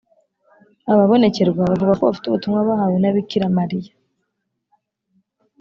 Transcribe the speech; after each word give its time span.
ababonekerwa 0.91 1.61
bavuga 1.69 1.93
ko 1.97 2.01
bafite 2.09 2.25
ubutumwa 2.27 2.59
bahawe 2.69 2.95
na 2.99 3.11
bikira 3.15 3.47
mariya 3.57 3.93